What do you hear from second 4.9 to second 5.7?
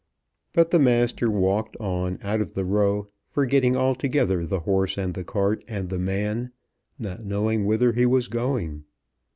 and the cart